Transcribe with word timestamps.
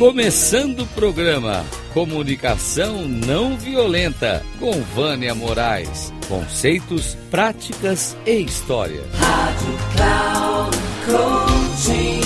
Começando 0.00 0.80
o 0.80 0.86
programa 0.86 1.62
Comunicação 1.92 3.06
Não 3.06 3.58
Violenta 3.58 4.42
com 4.58 4.72
Vânia 4.80 5.34
Moraes. 5.34 6.10
Conceitos, 6.26 7.18
práticas 7.30 8.16
e 8.24 8.40
história. 8.40 9.02
Rádio 9.12 9.74
Cloud 9.94 10.76
Coaching. 11.04 12.20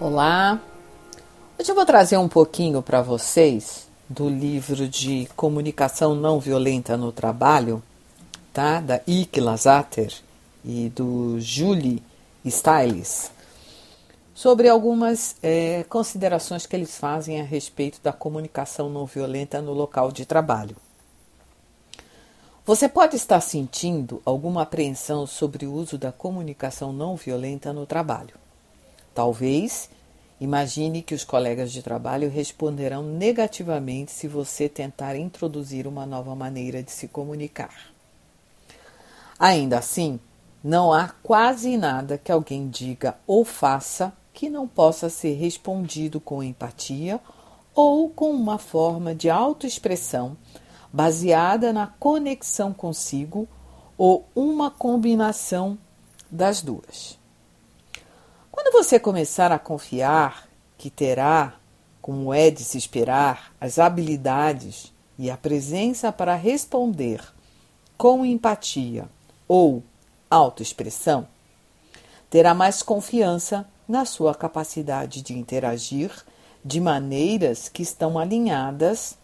Olá. 0.00 0.58
Hoje 1.58 1.70
eu 1.70 1.74
vou 1.74 1.84
trazer 1.84 2.16
um 2.16 2.28
pouquinho 2.28 2.80
para 2.80 3.02
vocês 3.02 3.86
do 4.08 4.26
livro 4.26 4.88
de 4.88 5.28
Comunicação 5.36 6.14
Não 6.14 6.40
Violenta 6.40 6.96
no 6.96 7.12
Trabalho, 7.12 7.82
tá? 8.54 8.80
Da 8.80 9.02
Ike 9.06 9.38
Lazater 9.38 10.14
e 10.64 10.90
do 10.96 11.38
Julie 11.38 12.02
Stiles, 12.50 13.30
sobre 14.34 14.68
algumas 14.68 15.36
é, 15.42 15.84
considerações 15.88 16.66
que 16.66 16.76
eles 16.76 16.96
fazem 16.96 17.40
a 17.40 17.44
respeito 17.44 18.00
da 18.02 18.12
comunicação 18.12 18.88
não 18.90 19.06
violenta 19.06 19.62
no 19.62 19.72
local 19.72 20.12
de 20.12 20.26
trabalho. 20.26 20.76
Você 22.66 22.88
pode 22.88 23.16
estar 23.16 23.40
sentindo 23.40 24.20
alguma 24.24 24.62
apreensão 24.62 25.26
sobre 25.26 25.66
o 25.66 25.72
uso 25.72 25.96
da 25.96 26.10
comunicação 26.10 26.92
não 26.92 27.16
violenta 27.16 27.72
no 27.72 27.86
trabalho. 27.86 28.34
Talvez 29.14 29.88
imagine 30.40 31.00
que 31.00 31.14
os 31.14 31.24
colegas 31.24 31.72
de 31.72 31.80
trabalho 31.80 32.28
responderão 32.28 33.02
negativamente 33.02 34.12
se 34.12 34.28
você 34.28 34.68
tentar 34.68 35.16
introduzir 35.16 35.86
uma 35.86 36.04
nova 36.04 36.34
maneira 36.34 36.82
de 36.82 36.90
se 36.90 37.08
comunicar. 37.08 37.92
Ainda 39.38 39.78
assim, 39.78 40.18
não 40.62 40.92
há 40.92 41.08
quase 41.22 41.76
nada 41.76 42.18
que 42.18 42.32
alguém 42.32 42.68
diga 42.68 43.16
ou 43.26 43.44
faça 43.44 44.12
que 44.32 44.50
não 44.50 44.68
possa 44.68 45.08
ser 45.08 45.34
respondido 45.34 46.20
com 46.20 46.42
empatia 46.42 47.20
ou 47.74 48.08
com 48.08 48.30
uma 48.30 48.58
forma 48.58 49.14
de 49.14 49.30
autoexpressão 49.30 50.36
baseada 50.92 51.72
na 51.72 51.86
conexão 51.86 52.72
consigo 52.72 53.46
ou 53.98 54.26
uma 54.34 54.70
combinação 54.70 55.78
das 56.30 56.62
duas. 56.62 57.18
Quando 58.50 58.72
você 58.72 58.98
começar 58.98 59.52
a 59.52 59.58
confiar 59.58 60.48
que 60.78 60.90
terá, 60.90 61.54
como 62.00 62.32
é 62.32 62.50
de 62.50 62.64
se 62.64 62.78
esperar, 62.78 63.52
as 63.60 63.78
habilidades 63.78 64.92
e 65.18 65.30
a 65.30 65.36
presença 65.36 66.10
para 66.10 66.34
responder 66.34 67.22
com 67.96 68.24
empatia 68.24 69.08
ou 69.48 69.82
autoexpressão, 70.30 71.26
terá 72.28 72.54
mais 72.54 72.82
confiança 72.82 73.66
na 73.88 74.04
sua 74.04 74.34
capacidade 74.34 75.22
de 75.22 75.32
interagir 75.32 76.10
de 76.64 76.80
maneiras 76.80 77.68
que 77.68 77.82
estão 77.82 78.18
alinhadas 78.18 79.16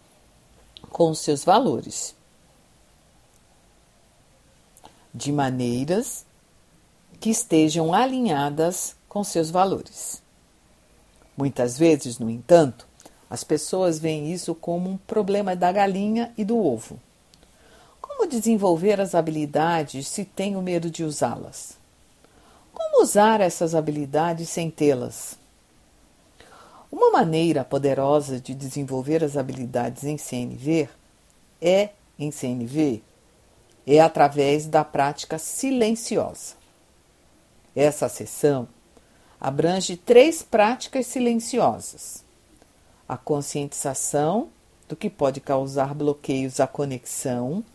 com 0.89 1.13
seus 1.13 1.43
valores. 1.43 2.15
De 5.13 5.31
maneiras 5.31 6.25
que 7.19 7.29
estejam 7.29 7.93
alinhadas 7.93 8.95
com 9.09 9.23
seus 9.23 9.51
valores. 9.51 10.23
Muitas 11.35 11.77
vezes, 11.77 12.19
no 12.19 12.29
entanto, 12.29 12.87
as 13.29 13.43
pessoas 13.43 13.99
veem 13.99 14.31
isso 14.31 14.53
como 14.55 14.89
um 14.89 14.97
problema 14.97 15.55
da 15.55 15.71
galinha 15.71 16.33
e 16.37 16.45
do 16.45 16.57
ovo. 16.57 16.99
Como 18.23 18.31
desenvolver 18.31 19.01
as 19.01 19.13
habilidades 19.13 20.07
se 20.07 20.23
tenho 20.23 20.61
medo 20.61 20.89
de 20.89 21.03
usá-las? 21.03 21.77
Como 22.73 23.03
usar 23.03 23.41
essas 23.41 23.75
habilidades 23.75 24.47
sem 24.47 24.71
tê-las? 24.71 25.37
Uma 26.89 27.11
maneira 27.11 27.65
poderosa 27.65 28.39
de 28.39 28.55
desenvolver 28.55 29.25
as 29.25 29.35
habilidades 29.35 30.05
em 30.05 30.17
CNV 30.17 30.87
é 31.61 31.89
em 32.17 32.31
CNV 32.31 33.03
é 33.85 33.99
através 33.99 34.67
da 34.67 34.85
prática 34.85 35.37
silenciosa. 35.37 36.55
Essa 37.75 38.07
sessão 38.07 38.69
abrange 39.37 39.97
três 39.97 40.41
práticas 40.41 41.07
silenciosas: 41.07 42.23
a 43.05 43.17
conscientização 43.17 44.47
do 44.87 44.95
que 44.95 45.09
pode 45.09 45.41
causar 45.41 45.93
bloqueios 45.93 46.61
à 46.61 46.67
conexão, 46.67 47.65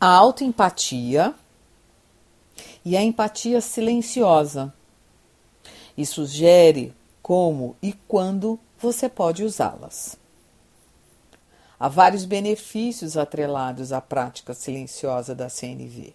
a 0.00 0.08
autoempatia 0.08 1.34
e 2.84 2.96
a 2.96 3.02
empatia 3.02 3.60
silenciosa. 3.60 4.72
E 5.96 6.04
sugere 6.04 6.94
como 7.22 7.74
e 7.82 7.94
quando 8.06 8.60
você 8.78 9.08
pode 9.08 9.42
usá-las. 9.42 10.18
Há 11.80 11.88
vários 11.88 12.24
benefícios 12.24 13.16
atrelados 13.16 13.92
à 13.92 14.00
prática 14.00 14.54
silenciosa 14.54 15.34
da 15.34 15.48
CNV. 15.48 16.14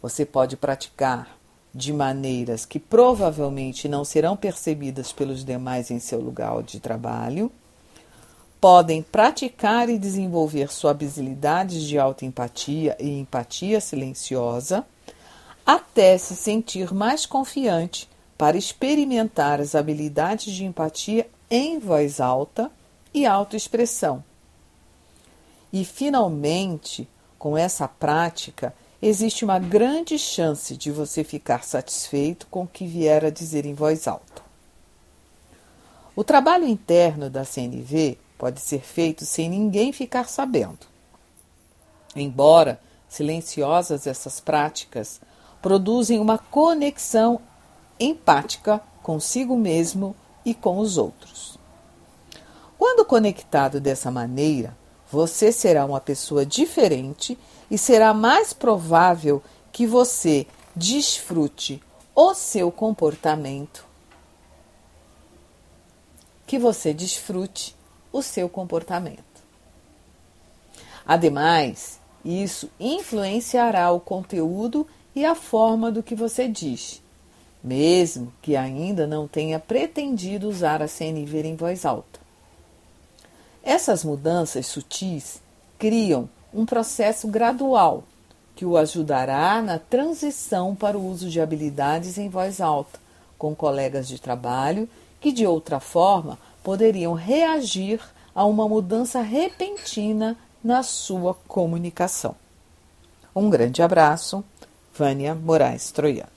Você 0.00 0.24
pode 0.24 0.56
praticar 0.56 1.36
de 1.74 1.92
maneiras 1.92 2.64
que 2.64 2.78
provavelmente 2.78 3.88
não 3.88 4.04
serão 4.04 4.36
percebidas 4.36 5.12
pelos 5.12 5.44
demais 5.44 5.90
em 5.90 5.98
seu 5.98 6.20
lugar 6.20 6.62
de 6.62 6.80
trabalho 6.80 7.52
podem 8.66 9.00
praticar 9.00 9.88
e 9.88 9.96
desenvolver 9.96 10.72
suas 10.72 10.90
habilidades 10.90 11.84
de 11.84 12.00
autoempatia 12.00 12.96
e 12.98 13.20
empatia 13.20 13.80
silenciosa 13.80 14.84
até 15.64 16.18
se 16.18 16.34
sentir 16.34 16.92
mais 16.92 17.24
confiante 17.24 18.08
para 18.36 18.56
experimentar 18.56 19.60
as 19.60 19.76
habilidades 19.76 20.52
de 20.52 20.64
empatia 20.64 21.30
em 21.48 21.78
voz 21.78 22.20
alta 22.20 22.68
e 23.14 23.24
autoexpressão. 23.24 24.24
E, 25.72 25.84
finalmente, 25.84 27.08
com 27.38 27.56
essa 27.56 27.86
prática, 27.86 28.74
existe 29.00 29.44
uma 29.44 29.60
grande 29.60 30.18
chance 30.18 30.76
de 30.76 30.90
você 30.90 31.22
ficar 31.22 31.62
satisfeito 31.62 32.48
com 32.48 32.64
o 32.64 32.66
que 32.66 32.84
vier 32.84 33.24
a 33.26 33.30
dizer 33.30 33.64
em 33.64 33.74
voz 33.74 34.08
alta. 34.08 34.42
O 36.16 36.24
trabalho 36.24 36.66
interno 36.66 37.30
da 37.30 37.44
CNV 37.44 38.25
pode 38.38 38.60
ser 38.60 38.80
feito 38.80 39.24
sem 39.24 39.48
ninguém 39.48 39.92
ficar 39.92 40.28
sabendo. 40.28 40.86
Embora 42.14 42.80
silenciosas 43.08 44.06
essas 44.06 44.40
práticas, 44.40 45.20
produzem 45.62 46.18
uma 46.18 46.38
conexão 46.38 47.40
empática 47.98 48.80
consigo 49.02 49.56
mesmo 49.56 50.14
e 50.44 50.54
com 50.54 50.78
os 50.78 50.98
outros. 50.98 51.58
Quando 52.78 53.04
conectado 53.04 53.80
dessa 53.80 54.10
maneira, 54.10 54.76
você 55.10 55.50
será 55.52 55.84
uma 55.84 56.00
pessoa 56.00 56.44
diferente 56.44 57.38
e 57.70 57.78
será 57.78 58.12
mais 58.12 58.52
provável 58.52 59.42
que 59.72 59.86
você 59.86 60.46
desfrute 60.74 61.82
o 62.14 62.34
seu 62.34 62.70
comportamento, 62.70 63.84
que 66.46 66.58
você 66.58 66.92
desfrute 66.92 67.74
o 68.12 68.22
seu 68.22 68.48
comportamento. 68.48 69.24
Ademais, 71.06 72.00
isso 72.24 72.68
influenciará 72.80 73.90
o 73.92 74.00
conteúdo 74.00 74.86
e 75.14 75.24
a 75.24 75.34
forma 75.34 75.90
do 75.90 76.02
que 76.02 76.14
você 76.14 76.48
diz, 76.48 77.00
mesmo 77.62 78.32
que 78.42 78.56
ainda 78.56 79.06
não 79.06 79.28
tenha 79.28 79.58
pretendido 79.58 80.48
usar 80.48 80.82
a 80.82 80.88
CNV 80.88 81.46
em 81.46 81.56
voz 81.56 81.84
alta. 81.84 82.20
Essas 83.62 84.04
mudanças 84.04 84.66
sutis 84.66 85.40
criam 85.78 86.28
um 86.52 86.66
processo 86.66 87.28
gradual 87.28 88.04
que 88.54 88.64
o 88.64 88.76
ajudará 88.76 89.60
na 89.60 89.78
transição 89.78 90.74
para 90.74 90.96
o 90.96 91.06
uso 91.06 91.28
de 91.28 91.40
habilidades 91.40 92.16
em 92.16 92.28
voz 92.28 92.60
alta, 92.60 92.98
com 93.38 93.54
colegas 93.54 94.08
de 94.08 94.18
trabalho 94.18 94.88
que 95.20 95.30
de 95.30 95.46
outra 95.46 95.78
forma 95.78 96.38
poderiam 96.66 97.12
reagir 97.12 98.00
a 98.34 98.44
uma 98.44 98.68
mudança 98.68 99.20
repentina 99.20 100.36
na 100.64 100.82
sua 100.82 101.32
comunicação. 101.46 102.34
Um 103.32 103.48
grande 103.48 103.82
abraço, 103.82 104.42
Vânia 104.92 105.32
Moraes 105.32 105.92
Troiano. 105.92 106.28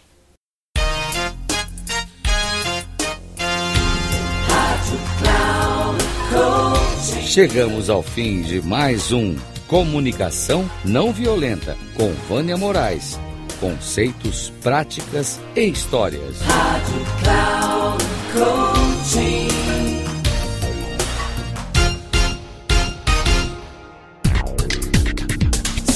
Chegamos 7.24 7.90
ao 7.90 8.04
fim 8.04 8.44
de 8.44 8.62
mais 8.62 9.12
um 9.12 9.36
Comunicação 9.68 10.70
Não 10.86 11.12
Violenta 11.12 11.76
com 11.96 12.14
Vânia 12.28 12.56
Moraes. 12.56 13.20
Conceitos, 13.60 14.52
práticas 14.62 15.40
e 15.56 15.66
histórias. 15.70 16.40
Rádio 16.42 17.06
Cloud 17.24 18.04
Coaching. 18.32 19.49